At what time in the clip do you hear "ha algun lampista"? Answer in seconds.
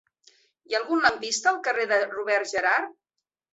0.73-1.53